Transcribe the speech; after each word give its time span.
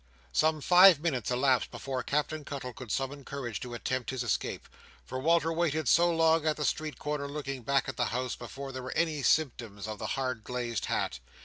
Some 0.33 0.61
five 0.61 0.99
minutes 0.99 1.29
elapsed 1.29 1.69
before 1.69 2.01
Captain 2.01 2.43
Cuttle 2.43 2.73
could 2.73 2.91
summon 2.91 3.23
courage 3.23 3.59
to 3.59 3.75
attempt 3.75 4.09
his 4.09 4.23
escape; 4.23 4.67
for 5.05 5.19
Walter 5.19 5.53
waited 5.53 5.87
so 5.87 6.09
long 6.11 6.43
at 6.47 6.57
the 6.57 6.65
street 6.65 6.97
corner, 6.97 7.27
looking 7.29 7.61
back 7.61 7.87
at 7.87 7.97
the 7.97 8.05
house, 8.05 8.35
before 8.35 8.71
there 8.71 8.81
were 8.81 8.93
any 8.97 9.21
symptoms 9.21 9.87
of 9.87 9.99
the 9.99 10.07
hard 10.17 10.43
glazed 10.43 10.85
hat. 10.85 11.19